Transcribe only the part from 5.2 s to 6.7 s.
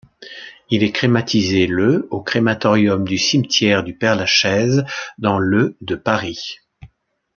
le de Paris.